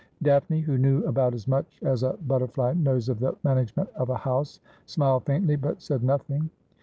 [0.23, 4.15] Daphne, who knew about as much as a butterfly knows of the management of a
[4.17, 6.49] house, smiled faintly but said nothing.